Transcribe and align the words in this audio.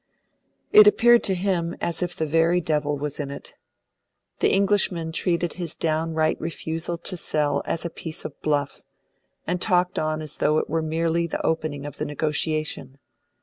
It 0.71 0.87
appeared 0.87 1.23
to 1.25 1.35
him 1.35 1.75
as 1.79 2.01
if 2.01 2.15
the 2.15 2.25
very 2.25 2.59
devil 2.59 2.97
was 2.97 3.19
in 3.19 3.29
it. 3.29 3.53
The 4.39 4.51
Englishmen 4.51 5.11
treated 5.11 5.53
his 5.53 5.75
downright 5.75 6.41
refusal 6.41 6.97
to 6.97 7.15
sell 7.15 7.61
as 7.67 7.85
a 7.85 7.89
piece 7.91 8.25
of 8.25 8.41
bluff, 8.41 8.81
and 9.45 9.61
talked 9.61 9.99
on 9.99 10.23
as 10.23 10.37
though 10.37 10.57
it 10.57 10.67
were 10.67 10.81
merely 10.81 11.27
the 11.27 11.45
opening 11.45 11.85
of 11.85 11.97
the 11.97 12.05
negotiation. 12.05 12.97